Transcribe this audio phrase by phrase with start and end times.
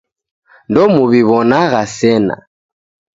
[0.69, 2.35] Ndomuw'iwo'nagha sena.